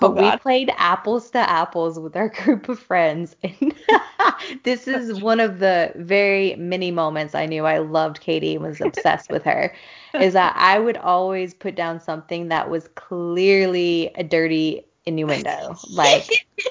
[0.00, 3.36] But Oh, we played apples to apples with our group of friends.
[3.42, 3.74] And
[4.64, 8.80] this is one of the very many moments I knew I loved Katie and was
[8.80, 9.74] obsessed with her.
[10.18, 15.78] Is that I would always put down something that was clearly a dirty innuendo.
[15.88, 16.28] Like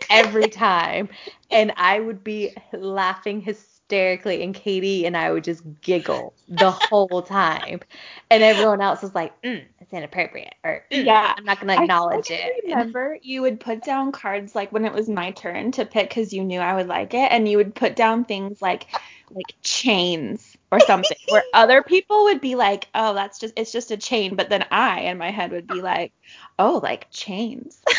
[0.09, 1.09] every time.
[1.49, 7.21] And I would be laughing hysterically, and Katie and I would just giggle the whole
[7.21, 7.81] time.
[8.29, 11.33] And everyone else was like, mm, it's inappropriate, or "Mm, Yeah.
[11.37, 12.63] I'm not going to acknowledge I it.
[12.69, 16.33] Remember you would put down cards like when it was my turn to pick because
[16.33, 18.87] you knew I would like it, and you would put down things like
[19.33, 23.91] like chains or something, where other people would be like, "Oh, that's just it's just
[23.91, 26.13] a chain," but then I in my head would be like,
[26.59, 27.81] "Oh, like chains."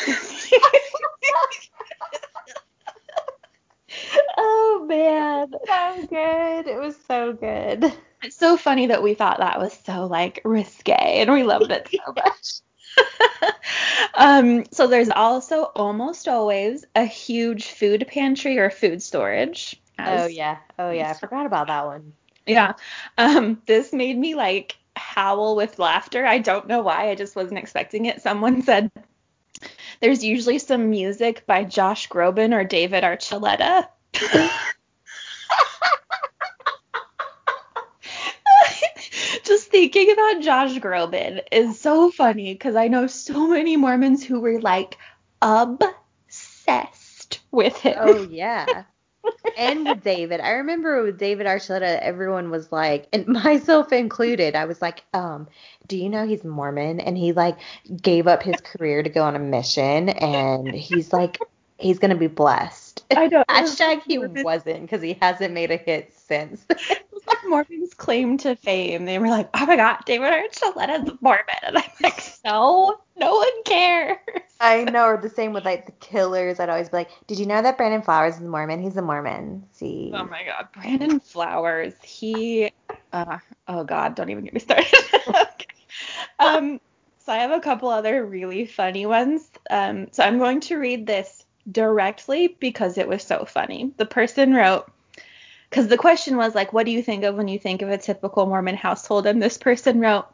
[4.42, 6.66] oh man, so good.
[6.66, 7.92] It was so good.
[8.22, 11.88] it's so funny that we thought that was so like risque, and we loved it
[11.90, 12.60] so much.
[14.14, 19.80] um, so there's also almost always a huge food pantry or food storage.
[19.98, 21.10] Oh yeah, oh yeah.
[21.10, 22.12] I forgot about that one.
[22.46, 22.72] Yeah.
[23.16, 26.26] Um, this made me like howl with laughter.
[26.26, 27.10] I don't know why.
[27.10, 28.20] I just wasn't expecting it.
[28.20, 28.90] Someone said
[30.00, 33.86] there's usually some music by Josh Groban or David Archuleta.
[39.44, 44.40] just thinking about Josh Groban is so funny because I know so many Mormons who
[44.40, 44.98] were like
[45.40, 47.96] obsessed with him.
[47.98, 48.84] Oh yeah.
[49.56, 54.64] and with David, I remember with David Archuleta, everyone was like, and myself included, I
[54.64, 55.48] was like, um,
[55.86, 57.00] do you know he's Mormon?
[57.00, 57.58] And he like
[58.00, 61.38] gave up his career to go on a mission, and he's like,
[61.78, 62.81] he's gonna be blessed.
[63.16, 63.44] I know.
[63.48, 66.64] Hashtag he wasn't because he hasn't made a hit since.
[66.90, 69.04] It was like Mormon's claim to fame.
[69.04, 71.44] They were like, oh my god, David Archuleta's a Mormon.
[71.62, 73.00] And I'm like, so?
[73.16, 74.18] No one cares.
[74.60, 76.58] I know, or the same with like the killers.
[76.58, 78.82] I'd always be like, did you know that Brandon Flowers is a Mormon?
[78.82, 79.64] He's a Mormon.
[79.72, 80.10] See.
[80.14, 81.94] Oh my god, Brandon Flowers.
[82.02, 82.72] He,
[83.12, 84.86] uh, oh god, don't even get me started.
[85.28, 85.66] okay.
[86.38, 86.80] Um,
[87.24, 89.48] so I have a couple other really funny ones.
[89.70, 93.92] Um, so I'm going to read this directly because it was so funny.
[93.96, 94.90] The person wrote,
[95.70, 97.98] because the question was like, what do you think of when you think of a
[97.98, 99.26] typical Mormon household?
[99.26, 100.26] And this person wrote,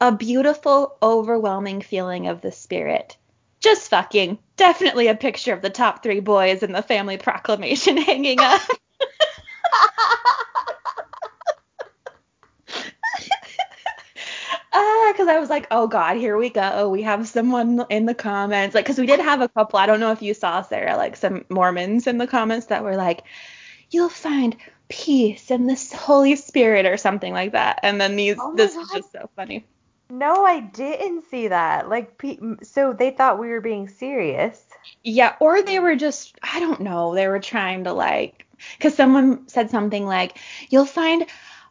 [0.00, 3.16] a beautiful, overwhelming feeling of the spirit.
[3.60, 4.38] Just fucking.
[4.56, 8.62] Definitely a picture of the top three boys in the family proclamation hanging up.
[15.18, 16.88] because I was like, oh God, here we go.
[16.88, 18.72] We have someone in the comments.
[18.72, 19.80] Like, because we did have a couple.
[19.80, 22.94] I don't know if you saw, Sarah, like some Mormons in the comments that were
[22.94, 23.24] like,
[23.90, 24.56] you'll find
[24.88, 27.80] peace and the Holy Spirit or something like that.
[27.82, 28.96] And then these, Oh this is God.
[28.98, 29.66] just so funny.
[30.08, 31.88] No, I didn't see that.
[31.88, 32.22] Like,
[32.62, 34.64] so they thought we were being serious.
[35.02, 38.46] Yeah, or they were just, I don't know, they were trying to like,
[38.78, 40.38] because someone said something like,
[40.70, 41.26] you'll find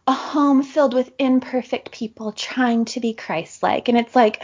[0.07, 3.89] a home filled with imperfect people trying to be Christ like.
[3.89, 4.41] And it's like,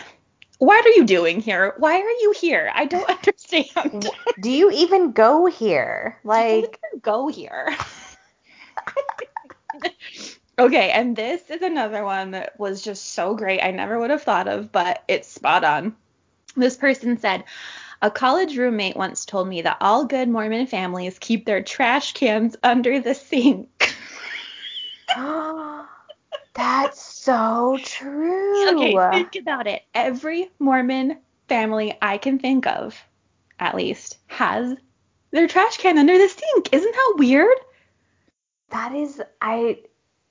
[0.60, 1.73] what are you doing here?
[1.78, 2.71] Why are you here?
[2.73, 4.10] I don't understand.
[4.41, 6.19] Do you even go here?
[6.23, 7.76] Like, go here.
[10.60, 13.62] okay, and this is another one that was just so great.
[13.62, 15.95] I never would have thought of, but it's spot on.
[16.56, 17.45] This person said,
[18.02, 22.56] a college roommate once told me that all good Mormon families keep their trash cans
[22.62, 23.83] under the sink.
[26.54, 28.69] that's so true.
[28.69, 29.82] okay, think about it.
[29.93, 32.95] Every Mormon family I can think of,
[33.60, 34.76] at least, has
[35.32, 36.69] their trash can under the sink.
[36.73, 37.58] Isn't that weird?
[38.69, 39.80] That is, I,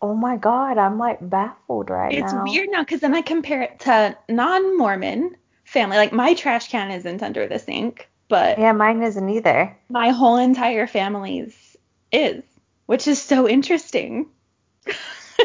[0.01, 2.45] oh my God, I'm like baffled right It's now.
[2.45, 5.97] weird now because then I compare it to non-Mormon family.
[5.97, 9.77] Like my trash can isn't under the sink, but Yeah, mine isn't either.
[9.89, 11.77] my whole entire family's
[12.11, 12.43] is,
[12.87, 14.27] which is so interesting.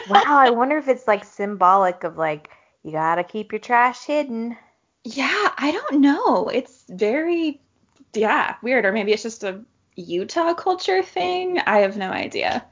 [0.06, 2.50] Wow, I wonder if it's like symbolic of like,
[2.84, 4.58] you gotta keep your trash hidden.
[5.04, 6.50] Yeah, I don't know.
[6.50, 7.62] It's very,
[8.14, 8.86] yeah, weird.
[8.86, 9.62] Or maybe it's just a
[9.96, 11.60] Utah culture thing.
[11.60, 12.66] I have no idea.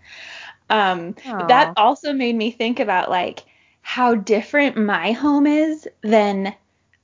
[0.69, 3.43] Um, that also made me think about like
[3.81, 6.55] how different my home is than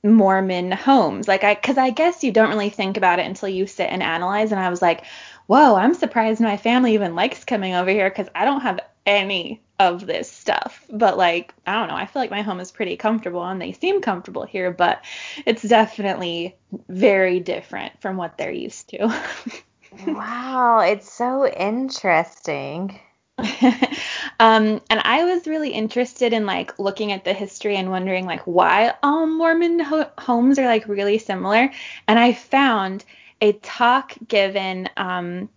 [0.04, 1.28] Mormon homes.
[1.28, 4.04] Like I, cause I guess you don't really think about it until you sit and
[4.04, 4.52] analyze.
[4.52, 5.06] And I was like,
[5.48, 9.62] whoa, I'm surprised my family even likes coming over here because I don't have any
[9.80, 10.86] of this stuff.
[10.90, 11.96] But like, I don't know.
[11.96, 15.04] I feel like my home is pretty comfortable and they seem comfortable here, but
[15.46, 16.56] it's definitely
[16.88, 19.14] very different from what they're used to.
[20.08, 22.98] Wow, it's so interesting.
[24.40, 28.42] um, and I was really interested in like looking at the history and wondering like
[28.42, 31.70] why all Mormon ho- homes are like really similar.
[32.08, 33.04] And I found
[33.42, 35.50] a talk given, um,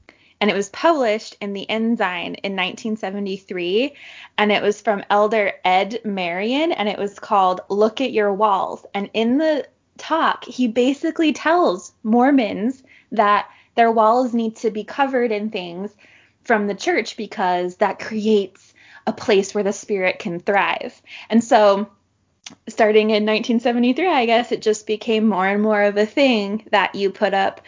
[0.45, 3.95] and it was published in the Ensign in 1973,
[4.37, 8.85] and it was from Elder Ed Marion, and it was called "Look at Your Walls."
[8.93, 15.33] And in the talk, he basically tells Mormons that their walls need to be covered
[15.33, 15.91] in things
[16.43, 18.75] from the church because that creates
[19.07, 21.01] a place where the spirit can thrive.
[21.31, 21.89] And so
[22.69, 26.95] starting in 1973, I guess it just became more and more of a thing that
[26.95, 27.63] you put up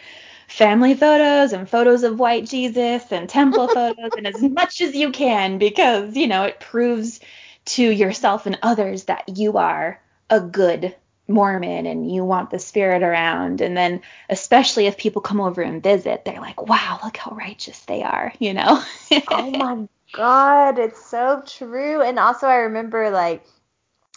[0.47, 5.11] family photos and photos of white Jesus and temple photos and as much as you
[5.11, 7.19] can because, you know, it proves
[7.65, 10.95] to yourself and others that you are a good
[11.27, 13.59] Mormon and you want the spirit around.
[13.61, 17.79] And then, especially if people come over and visit, they're like, wow, look how righteous
[17.85, 18.81] they are, you know?
[19.27, 22.01] Oh my God, it's so true.
[22.01, 23.43] And also, I remember like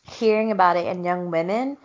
[0.09, 1.77] hearing about it in Young Women.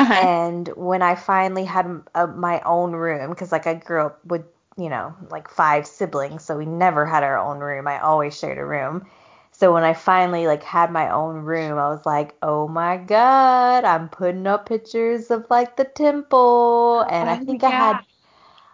[0.00, 0.28] Uh-huh.
[0.28, 4.44] And when I finally had a, my own room, because like I grew up with,
[4.78, 7.86] you know, like five siblings, so we never had our own room.
[7.88, 9.06] I always shared a room.
[9.52, 13.84] So when I finally like had my own room, I was like, oh my God,
[13.84, 17.06] I'm putting up pictures of like the temple.
[17.10, 18.00] And I Oh, think I had.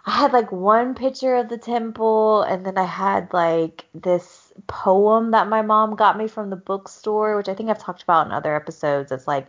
[0.07, 5.33] I had like one picture of the temple, and then I had like this poem
[5.33, 8.33] that my mom got me from the bookstore, which I think I've talked about in
[8.33, 9.13] other episodes.
[9.13, 9.49] It's like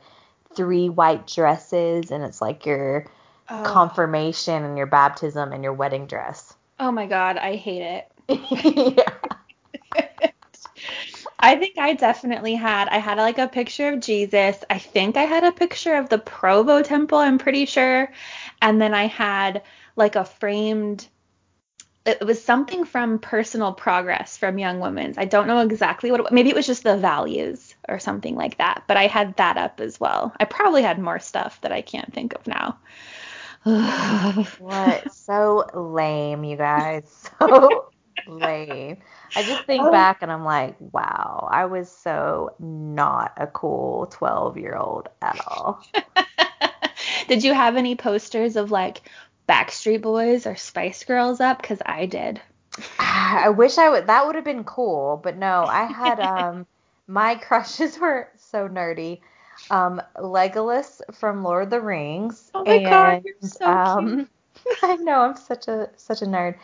[0.58, 3.06] three white dresses, and it's like your
[3.50, 3.64] Oh.
[3.64, 6.54] confirmation and your baptism and your wedding dress.
[6.82, 8.12] Oh my God, I hate it.
[11.40, 12.90] I think I definitely had.
[12.90, 14.58] I had like a picture of Jesus.
[14.70, 17.20] I think I had a picture of the Provo Temple.
[17.20, 18.12] I'm pretty sure,
[18.62, 19.62] and then I had
[19.96, 21.08] like a framed.
[22.06, 25.18] It was something from Personal Progress from Young Women's.
[25.18, 26.20] I don't know exactly what.
[26.20, 28.84] It, maybe it was just the values or something like that.
[28.88, 30.34] But I had that up as well.
[30.40, 32.80] I probably had more stuff that I can't think of now.
[34.58, 35.12] What?
[35.12, 37.30] So lame, you guys.
[37.40, 37.92] So
[38.26, 38.98] lame.
[39.36, 39.92] I just think Oh.
[39.92, 45.40] back and I'm like, wow, I was so not a cool 12 year old at
[45.48, 45.86] all.
[47.28, 49.02] did you have any posters of like
[49.48, 51.62] Backstreet Boys or Spice Girls up?
[51.62, 52.42] Because I did.
[53.00, 54.08] I wish I would.
[54.08, 55.66] That would have been cool, but no.
[55.68, 56.68] I had um,
[57.08, 59.22] my crushes were so nerdy.
[59.70, 62.52] Um, Legolas from Lord of the Rings.
[62.54, 64.78] Oh my and, god, you're so um, cute.
[64.84, 66.56] I know I'm such a such a nerd.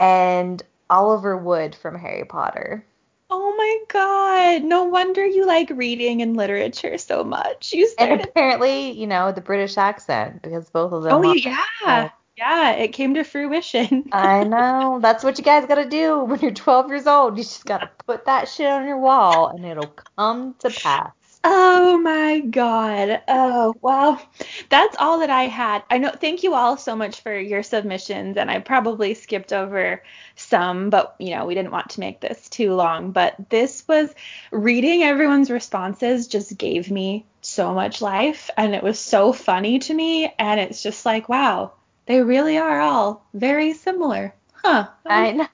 [0.00, 2.84] And Oliver Wood from Harry Potter.
[3.30, 4.64] Oh my god.
[4.64, 7.72] No wonder you like reading and literature so much.
[7.72, 11.24] You And apparently, you know, the British accent because both of them.
[11.24, 12.10] Oh yeah.
[12.40, 14.08] Yeah, it came to fruition.
[14.12, 14.98] I know.
[15.02, 17.36] That's what you guys got to do when you're 12 years old.
[17.36, 21.12] You just got to put that shit on your wall and it'll come to pass.
[21.44, 23.20] Oh my god.
[23.28, 24.22] Oh, well,
[24.70, 25.82] that's all that I had.
[25.90, 30.02] I know thank you all so much for your submissions and I probably skipped over
[30.34, 34.14] some, but you know, we didn't want to make this too long, but this was
[34.50, 39.92] reading everyone's responses just gave me so much life and it was so funny to
[39.92, 41.72] me and it's just like, wow,
[42.10, 44.34] they really are all very similar.
[44.52, 44.88] Huh.
[45.06, 45.46] I know.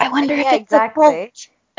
[0.00, 1.32] I wonder Yeah, if exactly.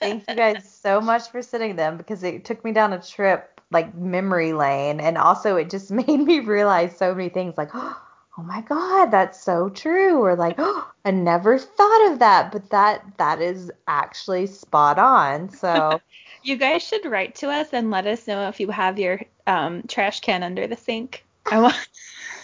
[0.00, 3.60] Thank you guys so much for sitting them because it took me down a trip
[3.70, 8.42] like memory lane and also it just made me realize so many things like oh
[8.42, 13.04] my god that's so true or like oh I never thought of that but that
[13.18, 16.00] that is actually spot on so
[16.42, 19.82] You guys should write to us and let us know if you have your um,
[19.88, 21.24] trash can under the sink.
[21.50, 21.76] I want.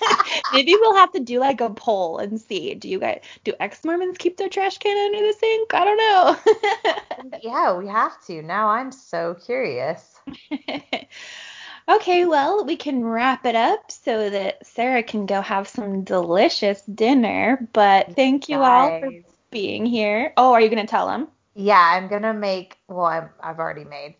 [0.52, 2.74] Maybe we'll have to do like a poll and see.
[2.74, 5.74] Do you guys do ex Mormons keep their trash can under the sink?
[5.74, 7.32] I don't know.
[7.42, 10.20] yeah we have to now I'm so curious
[11.88, 16.82] okay, well, we can wrap it up so that Sarah can go have some delicious
[16.82, 17.68] dinner.
[17.72, 19.10] But thank you all for
[19.50, 20.32] being here.
[20.36, 21.28] Oh, are you going to tell them?
[21.54, 24.16] yeah I'm gonna make well I'm, I've already made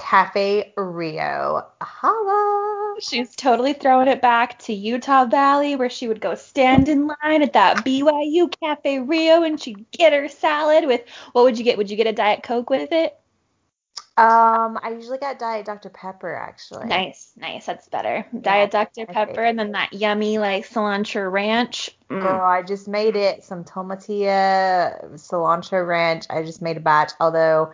[0.00, 6.34] Cafe Rio holla She's totally throwing it back to Utah Valley where she would go
[6.34, 11.44] stand in line at that BYU Cafe Rio and she'd get her salad with what
[11.44, 11.78] would you get?
[11.78, 13.16] Would you get a Diet Coke with it?
[14.16, 17.66] um I usually got Diet Dr Pepper actually Nice, nice.
[17.66, 18.26] That's better.
[18.38, 19.12] Diet that's Dr.
[19.12, 21.90] Pepper and then that yummy like cilantro ranch.
[22.10, 22.22] Mm.
[22.22, 26.24] Girl, I just made it some tomatillo cilantro ranch.
[26.30, 27.12] I just made a batch.
[27.20, 27.72] Although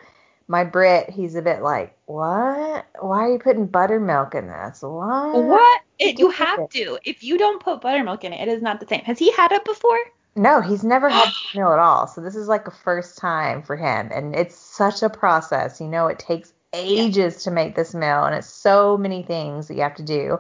[0.49, 2.87] my Brit, he's a bit like, what?
[3.01, 4.83] Why are you putting buttermilk in this?
[4.83, 5.45] What?
[5.45, 5.81] What?
[5.99, 6.71] It, you have it.
[6.71, 6.99] to.
[7.05, 9.01] If you don't put buttermilk in it, it is not the same.
[9.01, 9.99] Has he had it before?
[10.37, 12.07] No, he's never had meal at all.
[12.07, 15.81] So this is like a first time for him, and it's such a process.
[15.81, 19.75] You know, it takes ages to make this meal, and it's so many things that
[19.75, 20.39] you have to do.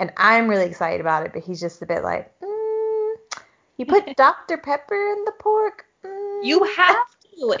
[0.00, 3.14] And I'm really excited about it, but he's just a bit like, mm,
[3.76, 5.84] you put Dr Pepper in the pork.
[6.04, 6.44] Mm.
[6.44, 6.96] You have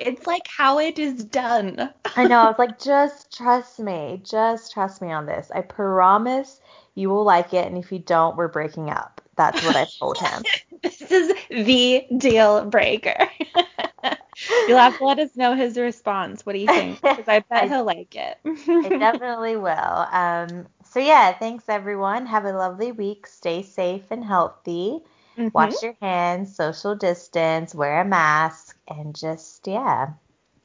[0.00, 1.90] It's like how it is done.
[2.16, 2.40] I know.
[2.40, 4.20] I was like, just trust me.
[4.24, 5.50] Just trust me on this.
[5.54, 6.60] I promise
[6.94, 7.66] you will like it.
[7.66, 9.20] And if you don't, we're breaking up.
[9.36, 10.46] That's what I told him.
[10.82, 13.28] this is the deal breaker.
[14.66, 16.44] You'll have to let us know his response.
[16.46, 17.02] What do you think?
[17.02, 18.38] Because I bet I- he'll like it.
[18.82, 20.06] I definitely will.
[20.12, 22.26] Um, so, yeah, thanks everyone.
[22.26, 23.26] Have a lovely week.
[23.26, 25.00] Stay safe and healthy.
[25.38, 25.54] Mhm.
[25.54, 30.14] Wash your hands, social distance, wear a mask, and just, yeah,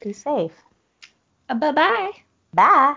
[0.00, 0.64] be safe.
[1.48, 2.12] Bye bye.
[2.52, 2.96] Bye.